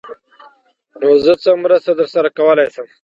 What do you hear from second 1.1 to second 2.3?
زه څه مرسته درسره